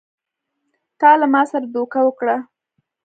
تا 0.99 1.09
له 1.19 1.27
ما 1.33 1.41
سره 1.51 1.65
دوکه 1.75 1.99
وکړه! 2.05 2.37